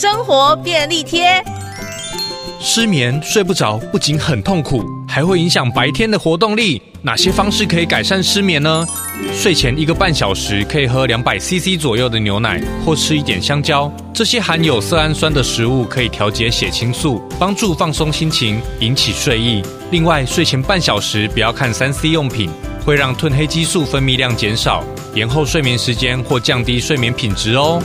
[0.00, 1.28] 生活便利贴。
[2.58, 6.80] 失眠睡不着不仅很痛苦还会影响白天的活动力。
[7.02, 8.86] 哪些方式可以改善失眠呢？
[9.34, 19.62] 睡前一个半小时可以喝两百 cc 左右的牛奶或吃一点香蕉这些含有色氨酸的食物可以调节血清素帮助放松心情引起睡意。
[19.90, 22.48] 另外睡前半小时不要看三 c 用品
[22.86, 24.82] 会让褪黑激素分泌量减少
[25.14, 27.82] 延后睡眠时间或降低睡眠品质哦。